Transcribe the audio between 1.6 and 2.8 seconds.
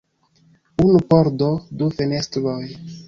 du fenestroj.